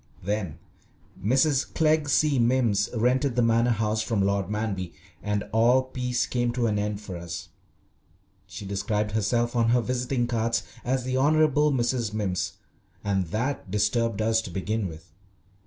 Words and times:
Then 0.23 0.57
Mrs. 1.23 1.75
Clegg 1.75 2.09
C. 2.09 2.39
Mimms 2.39 2.89
rented 2.99 3.35
the 3.35 3.43
Manor 3.43 3.69
House 3.69 4.01
from 4.01 4.23
Lord 4.23 4.49
Manby, 4.49 4.93
and 5.21 5.43
all 5.51 5.83
peace 5.83 6.25
came 6.25 6.51
to 6.53 6.65
an 6.65 6.79
end 6.79 6.99
for 6.99 7.15
us. 7.15 7.49
She 8.47 8.65
described 8.65 9.11
herself 9.11 9.55
on 9.55 9.69
her 9.69 9.79
visiting 9.81 10.25
cards 10.25 10.63
as 10.83 11.03
"the 11.03 11.17
Honourable 11.17 11.71
Mrs. 11.71 12.15
Mimms," 12.15 12.53
and 13.03 13.27
that 13.27 13.69
disturbed 13.69 14.23
us 14.23 14.41
to 14.41 14.49
begin 14.49 14.87
with. 14.87 15.13